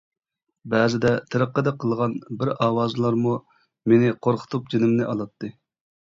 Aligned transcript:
بەزىدە 0.73 1.09
تىرىققىدە 1.33 1.73
قىلغان 1.83 2.15
بىر 2.39 2.49
ئاۋازلارمۇ 2.53 3.33
مېنى 3.93 4.09
قورقۇتۇپ 4.29 4.73
جېنىمنى 4.75 5.07
ئالاتتى. 5.11 5.51